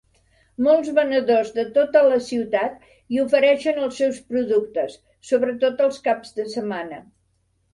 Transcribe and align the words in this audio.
Molts 0.67 0.87
venedors 0.99 1.51
de 1.57 1.65
tota 1.75 2.01
la 2.07 2.17
ciutat 2.29 2.87
hi 3.13 3.21
ofereixen 3.25 3.79
els 3.83 3.99
seus 4.01 4.19
productes, 4.33 4.97
sobretot 5.33 5.85
els 5.89 6.05
caps 6.09 6.35
de 6.41 6.49
setmana. 6.57 7.01